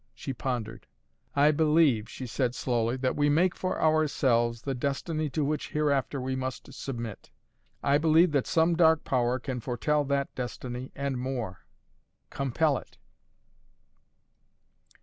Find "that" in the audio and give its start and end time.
2.97-3.15, 8.31-8.47, 10.05-10.33